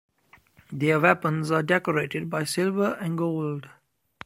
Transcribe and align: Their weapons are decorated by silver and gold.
Their 0.71 0.99
weapons 0.99 1.51
are 1.51 1.61
decorated 1.61 2.27
by 2.27 2.43
silver 2.45 2.97
and 2.99 3.15
gold. 3.15 3.69